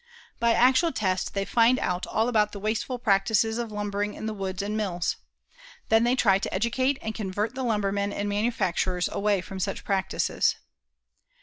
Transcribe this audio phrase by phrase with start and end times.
[0.39, 4.33] By actual test they find out all about the wasteful practices of lumbering in the
[4.33, 5.17] woods and mills.
[5.89, 10.55] Then they try to educate and convert the lumbermen and manufacturers away from such practices.